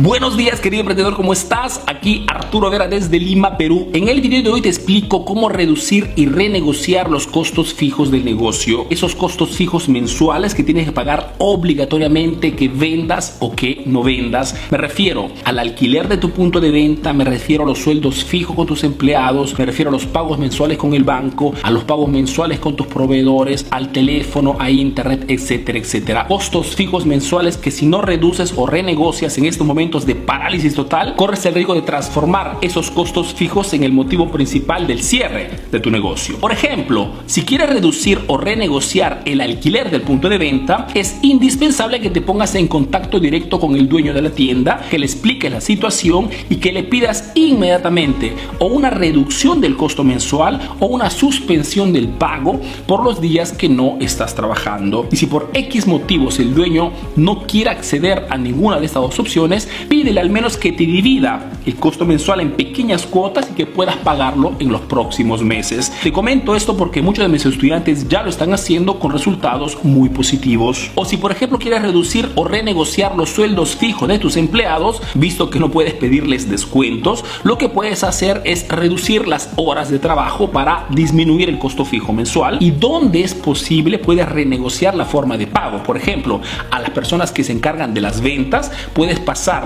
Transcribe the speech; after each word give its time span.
Buenos 0.00 0.36
días 0.36 0.60
querido 0.60 0.82
emprendedor, 0.82 1.16
¿cómo 1.16 1.32
estás? 1.32 1.82
Aquí 1.88 2.24
Arturo 2.28 2.70
Vera 2.70 2.86
desde 2.86 3.18
Lima, 3.18 3.56
Perú. 3.56 3.88
En 3.92 4.06
el 4.06 4.20
video 4.20 4.44
de 4.44 4.48
hoy 4.48 4.60
te 4.60 4.68
explico 4.68 5.24
cómo 5.24 5.48
reducir 5.48 6.10
y 6.14 6.26
renegociar 6.26 7.10
los 7.10 7.26
costos 7.26 7.74
fijos 7.74 8.12
del 8.12 8.24
negocio. 8.24 8.86
Esos 8.90 9.16
costos 9.16 9.56
fijos 9.56 9.88
mensuales 9.88 10.54
que 10.54 10.62
tienes 10.62 10.84
que 10.84 10.92
pagar 10.92 11.34
obligatoriamente 11.38 12.54
que 12.54 12.68
vendas 12.68 13.38
o 13.40 13.56
que 13.56 13.82
no 13.86 14.04
vendas. 14.04 14.54
Me 14.70 14.78
refiero 14.78 15.30
al 15.44 15.58
alquiler 15.58 16.06
de 16.06 16.18
tu 16.18 16.30
punto 16.30 16.60
de 16.60 16.70
venta, 16.70 17.12
me 17.12 17.24
refiero 17.24 17.64
a 17.64 17.66
los 17.66 17.80
sueldos 17.80 18.22
fijos 18.22 18.54
con 18.54 18.68
tus 18.68 18.84
empleados, 18.84 19.58
me 19.58 19.66
refiero 19.66 19.88
a 19.88 19.92
los 19.92 20.06
pagos 20.06 20.38
mensuales 20.38 20.78
con 20.78 20.94
el 20.94 21.02
banco, 21.02 21.54
a 21.60 21.72
los 21.72 21.82
pagos 21.82 22.08
mensuales 22.08 22.60
con 22.60 22.76
tus 22.76 22.86
proveedores, 22.86 23.66
al 23.72 23.90
teléfono, 23.90 24.54
a 24.60 24.70
internet, 24.70 25.24
etcétera, 25.26 25.80
etcétera. 25.80 26.26
Costos 26.28 26.76
fijos 26.76 27.04
mensuales 27.04 27.56
que 27.56 27.72
si 27.72 27.84
no 27.84 28.00
reduces 28.00 28.54
o 28.54 28.64
renegocias 28.64 29.36
en 29.38 29.46
este 29.46 29.64
momento 29.64 29.87
de 29.88 30.14
parálisis 30.14 30.74
total, 30.74 31.16
corres 31.16 31.46
el 31.46 31.54
riesgo 31.54 31.74
de 31.74 31.80
transformar 31.80 32.58
esos 32.60 32.90
costos 32.90 33.32
fijos 33.32 33.72
en 33.72 33.84
el 33.84 33.92
motivo 33.92 34.30
principal 34.30 34.86
del 34.86 35.02
cierre 35.02 35.50
de 35.72 35.80
tu 35.80 35.90
negocio. 35.90 36.36
Por 36.38 36.52
ejemplo, 36.52 37.12
si 37.24 37.42
quieres 37.42 37.70
reducir 37.70 38.20
o 38.26 38.36
renegociar 38.36 39.22
el 39.24 39.40
alquiler 39.40 39.90
del 39.90 40.02
punto 40.02 40.28
de 40.28 40.36
venta, 40.36 40.88
es 40.94 41.16
indispensable 41.22 42.00
que 42.00 42.10
te 42.10 42.20
pongas 42.20 42.54
en 42.54 42.68
contacto 42.68 43.18
directo 43.18 43.58
con 43.58 43.76
el 43.76 43.88
dueño 43.88 44.12
de 44.12 44.20
la 44.20 44.30
tienda, 44.30 44.82
que 44.90 44.98
le 44.98 45.06
expliques 45.06 45.50
la 45.50 45.62
situación 45.62 46.28
y 46.50 46.56
que 46.56 46.72
le 46.72 46.82
pidas 46.82 47.32
inmediatamente 47.34 48.34
o 48.58 48.66
una 48.66 48.90
reducción 48.90 49.62
del 49.62 49.76
costo 49.76 50.04
mensual 50.04 50.60
o 50.80 50.86
una 50.86 51.08
suspensión 51.08 51.94
del 51.94 52.08
pago 52.08 52.60
por 52.86 53.02
los 53.02 53.22
días 53.22 53.52
que 53.52 53.70
no 53.70 53.96
estás 54.00 54.34
trabajando. 54.34 55.08
Y 55.10 55.16
si 55.16 55.26
por 55.26 55.50
X 55.54 55.86
motivos 55.86 56.38
el 56.38 56.54
dueño 56.54 56.92
no 57.16 57.46
quiere 57.46 57.70
acceder 57.70 58.26
a 58.28 58.36
ninguna 58.36 58.78
de 58.78 58.86
estas 58.86 59.02
dos 59.02 59.18
opciones, 59.18 59.67
pídele 59.88 60.20
al 60.20 60.30
menos 60.30 60.56
que 60.56 60.72
te 60.72 60.84
divida 60.84 61.50
el 61.66 61.76
costo 61.76 62.04
mensual 62.04 62.40
en 62.40 62.52
pequeñas 62.52 63.06
cuotas 63.06 63.48
y 63.50 63.54
que 63.54 63.66
puedas 63.66 63.96
pagarlo 63.96 64.54
en 64.58 64.70
los 64.70 64.80
próximos 64.82 65.42
meses. 65.42 65.92
Te 66.02 66.12
comento 66.12 66.54
esto 66.54 66.76
porque 66.76 67.02
muchos 67.02 67.24
de 67.24 67.28
mis 67.28 67.44
estudiantes 67.44 68.08
ya 68.08 68.22
lo 68.22 68.30
están 68.30 68.52
haciendo 68.52 68.98
con 68.98 69.12
resultados 69.12 69.78
muy 69.84 70.08
positivos. 70.08 70.90
O 70.94 71.04
si 71.04 71.16
por 71.16 71.32
ejemplo 71.32 71.58
quieres 71.58 71.82
reducir 71.82 72.30
o 72.34 72.44
renegociar 72.44 73.16
los 73.16 73.30
sueldos 73.30 73.76
fijos 73.76 74.08
de 74.08 74.18
tus 74.18 74.36
empleados, 74.36 75.02
visto 75.14 75.50
que 75.50 75.60
no 75.60 75.70
puedes 75.70 75.94
pedirles 75.94 76.48
descuentos, 76.48 77.24
lo 77.44 77.58
que 77.58 77.68
puedes 77.68 78.04
hacer 78.04 78.42
es 78.44 78.68
reducir 78.68 79.28
las 79.28 79.50
horas 79.56 79.90
de 79.90 79.98
trabajo 79.98 80.50
para 80.50 80.86
disminuir 80.90 81.48
el 81.48 81.58
costo 81.58 81.84
fijo 81.84 82.12
mensual 82.12 82.58
y 82.60 82.70
donde 82.70 83.22
es 83.22 83.34
posible 83.34 83.98
puedes 83.98 84.28
renegociar 84.28 84.94
la 84.94 85.04
forma 85.04 85.36
de 85.36 85.46
pago. 85.46 85.82
Por 85.82 85.96
ejemplo, 85.96 86.40
a 86.70 86.80
las 86.80 86.90
personas 86.90 87.32
que 87.32 87.44
se 87.44 87.52
encargan 87.52 87.94
de 87.94 88.00
las 88.00 88.20
ventas 88.20 88.70
puedes 88.92 89.20
pasar 89.20 89.57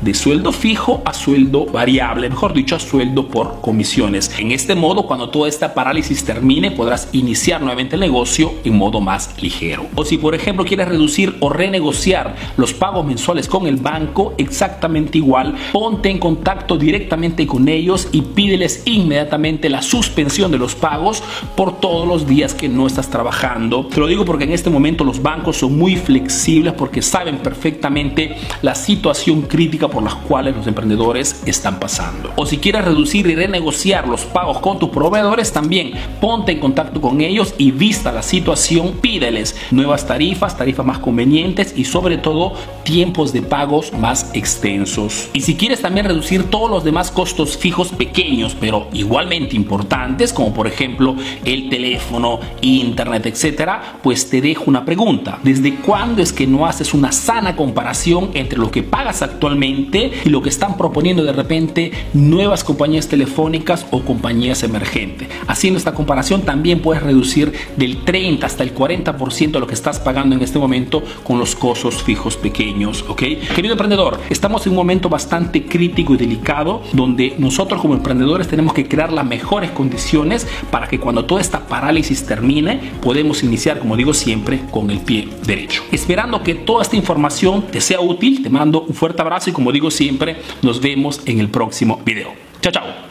de 0.00 0.14
sueldo 0.14 0.52
fijo 0.52 1.02
a 1.04 1.12
sueldo 1.12 1.66
variable, 1.66 2.28
mejor 2.28 2.52
dicho, 2.52 2.76
a 2.76 2.80
sueldo 2.80 3.28
por 3.28 3.60
comisiones. 3.60 4.30
En 4.38 4.52
este 4.52 4.74
modo, 4.74 5.06
cuando 5.06 5.30
toda 5.30 5.48
esta 5.48 5.74
parálisis 5.74 6.24
termine, 6.24 6.70
podrás 6.70 7.08
iniciar 7.12 7.60
nuevamente 7.60 7.96
el 7.96 8.00
negocio 8.00 8.52
en 8.64 8.76
modo 8.76 9.00
más 9.00 9.40
ligero. 9.40 9.86
O 9.94 10.04
si, 10.04 10.18
por 10.18 10.34
ejemplo, 10.34 10.64
quieres 10.64 10.88
reducir 10.88 11.36
o 11.40 11.48
renegociar 11.48 12.34
los 12.56 12.74
pagos 12.74 13.06
mensuales 13.06 13.48
con 13.48 13.66
el 13.66 13.76
banco, 13.76 14.34
exactamente 14.38 15.18
igual, 15.18 15.54
ponte 15.72 16.10
en 16.10 16.18
contacto 16.18 16.76
directamente 16.76 17.46
con 17.46 17.68
ellos 17.68 18.08
y 18.12 18.22
pídeles 18.22 18.82
inmediatamente 18.84 19.68
la 19.68 19.82
suspensión 19.82 20.50
de 20.50 20.58
los 20.58 20.74
pagos 20.74 21.22
por 21.56 21.80
todos 21.80 22.06
los 22.06 22.26
días 22.26 22.54
que 22.54 22.68
no 22.68 22.86
estás 22.86 23.10
trabajando. 23.10 23.86
Te 23.86 24.00
lo 24.00 24.06
digo 24.06 24.24
porque 24.24 24.44
en 24.44 24.52
este 24.52 24.70
momento 24.70 25.04
los 25.04 25.22
bancos 25.22 25.58
son 25.58 25.76
muy 25.76 25.96
flexibles 25.96 26.74
porque 26.74 27.02
saben 27.02 27.38
perfectamente 27.38 28.36
la 28.62 28.74
situación 28.74 29.37
crítica 29.42 29.88
por 29.88 30.02
las 30.02 30.14
cuales 30.14 30.56
los 30.56 30.66
emprendedores 30.66 31.42
están 31.46 31.78
pasando. 31.78 32.32
O 32.36 32.46
si 32.46 32.58
quieres 32.58 32.84
reducir 32.84 33.26
y 33.26 33.34
renegociar 33.34 34.08
los 34.08 34.22
pagos 34.22 34.58
con 34.58 34.78
tus 34.78 34.90
proveedores, 34.90 35.52
también 35.52 35.92
ponte 36.20 36.52
en 36.52 36.60
contacto 36.60 37.00
con 37.00 37.20
ellos 37.20 37.54
y 37.58 37.70
vista 37.70 38.12
la 38.12 38.22
situación, 38.22 38.94
pídeles 39.00 39.56
nuevas 39.70 40.06
tarifas, 40.06 40.56
tarifas 40.56 40.86
más 40.86 40.98
convenientes 40.98 41.74
y 41.76 41.84
sobre 41.84 42.18
todo 42.18 42.54
tiempos 42.84 43.32
de 43.32 43.42
pagos 43.42 43.92
más 43.92 44.30
extensos. 44.34 45.28
Y 45.32 45.40
si 45.40 45.56
quieres 45.56 45.82
también 45.82 46.06
reducir 46.06 46.44
todos 46.44 46.70
los 46.70 46.84
demás 46.84 47.10
costos 47.10 47.56
fijos 47.56 47.88
pequeños, 47.88 48.56
pero 48.58 48.88
igualmente 48.92 49.56
importantes, 49.56 50.32
como 50.32 50.52
por 50.52 50.66
ejemplo 50.66 51.16
el 51.44 51.68
teléfono, 51.68 52.40
internet, 52.60 53.26
etcétera, 53.26 53.98
pues 54.02 54.30
te 54.30 54.40
dejo 54.40 54.64
una 54.66 54.84
pregunta. 54.84 55.38
¿Desde 55.42 55.76
cuándo 55.76 56.22
es 56.22 56.32
que 56.32 56.46
no 56.46 56.66
haces 56.66 56.94
una 56.94 57.12
sana 57.12 57.56
comparación 57.56 58.30
entre 58.34 58.58
lo 58.58 58.70
que 58.70 58.82
pagas 58.82 59.22
actualmente 59.22 59.27
actualmente 59.28 60.12
y 60.24 60.28
lo 60.28 60.42
que 60.42 60.48
están 60.48 60.76
proponiendo 60.76 61.24
de 61.24 61.32
repente 61.32 61.92
nuevas 62.14 62.64
compañías 62.64 63.08
telefónicas 63.08 63.86
o 63.90 64.02
compañías 64.02 64.62
emergentes. 64.62 65.28
Haciendo 65.46 65.78
esta 65.78 65.94
comparación 65.94 66.42
también 66.42 66.80
puedes 66.80 67.02
reducir 67.02 67.52
del 67.76 68.04
30 68.04 68.46
hasta 68.46 68.62
el 68.62 68.74
40% 68.74 69.52
de 69.52 69.60
lo 69.60 69.66
que 69.66 69.74
estás 69.74 70.00
pagando 70.00 70.34
en 70.34 70.42
este 70.42 70.58
momento 70.58 71.02
con 71.24 71.38
los 71.38 71.54
costos 71.54 72.02
fijos 72.02 72.36
pequeños, 72.36 73.04
¿ok? 73.08 73.22
Querido 73.54 73.72
emprendedor, 73.72 74.20
estamos 74.30 74.66
en 74.66 74.72
un 74.72 74.76
momento 74.76 75.08
bastante 75.08 75.64
crítico 75.64 76.14
y 76.14 76.16
delicado 76.16 76.82
donde 76.92 77.34
nosotros 77.38 77.80
como 77.80 77.94
emprendedores 77.94 78.48
tenemos 78.48 78.72
que 78.72 78.88
crear 78.88 79.12
las 79.12 79.26
mejores 79.26 79.70
condiciones 79.70 80.46
para 80.70 80.88
que 80.88 80.98
cuando 80.98 81.24
toda 81.24 81.40
esta 81.40 81.66
parálisis 81.66 82.24
termine 82.26 82.80
podemos 83.00 83.42
iniciar, 83.42 83.78
como 83.78 83.96
digo 83.96 84.14
siempre, 84.14 84.60
con 84.70 84.90
el 84.90 85.00
pie 85.00 85.28
derecho. 85.46 85.82
Esperando 85.92 86.42
que 86.42 86.54
toda 86.54 86.82
esta 86.82 86.96
información 86.96 87.62
te 87.70 87.80
sea 87.80 88.00
útil, 88.00 88.42
te 88.42 88.50
mando 88.50 88.82
un 88.82 88.94
abrazo 89.20 89.50
y 89.50 89.52
como 89.52 89.72
digo 89.72 89.90
siempre, 89.90 90.36
nos 90.62 90.80
vemos 90.80 91.20
en 91.26 91.40
el 91.40 91.48
próximo 91.48 92.00
video. 92.04 92.32
Chao, 92.60 92.72
chao. 92.72 93.07